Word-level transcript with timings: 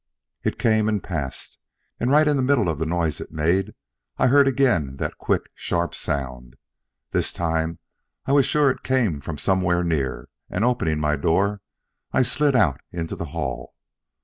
It 0.43 0.57
came 0.57 0.89
and 0.89 1.03
passed, 1.03 1.59
and 1.99 2.09
right 2.09 2.27
in 2.27 2.35
the 2.35 2.41
middle 2.41 2.69
of 2.69 2.79
the 2.79 2.87
noise 2.87 3.21
it 3.21 3.31
made 3.31 3.75
I 4.17 4.29
heard 4.29 4.47
again 4.47 4.97
that 4.97 5.19
quick, 5.19 5.51
sharp 5.53 5.93
sound. 5.93 6.55
This 7.11 7.31
time 7.31 7.77
I 8.25 8.31
was 8.31 8.47
sure 8.47 8.71
it 8.71 8.81
came 8.81 9.21
from 9.21 9.37
somewhere 9.37 9.83
near, 9.83 10.27
and 10.49 10.65
opening 10.65 10.99
my 10.99 11.17
door, 11.17 11.61
I 12.11 12.23
slid 12.23 12.55
out 12.55 12.81
into 12.91 13.15
the 13.15 13.25
hall. 13.25 13.75